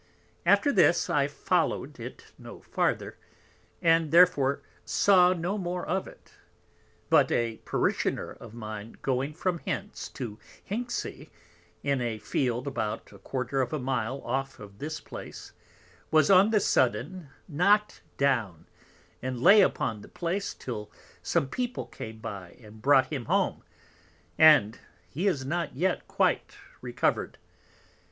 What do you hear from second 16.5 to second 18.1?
sudden knock'd